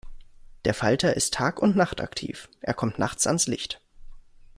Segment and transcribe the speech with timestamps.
[0.65, 3.83] Der Falter ist tag- und nachtaktiv, er kommt nachts ans Licht.